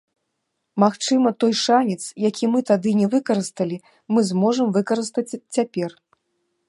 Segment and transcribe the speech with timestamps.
[0.83, 1.99] Магчыма, той шанец,
[2.29, 3.77] які мы тады не выкарысталі,
[4.17, 5.91] мы зможам выкарыстаць цяпер.